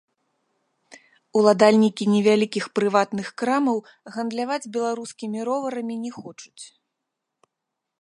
Уладальнікі 1.41 2.03
невялікіх 2.13 2.65
прыватных 2.79 3.27
крамаў 3.43 3.77
гандляваць 4.17 4.61
беларускімі 4.79 5.39
роварамі 5.51 5.95
не 6.09 6.17
хочуць. 6.21 6.63